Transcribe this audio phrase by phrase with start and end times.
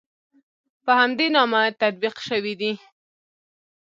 [0.83, 2.71] په همدې نامه تطبیق شوي دي.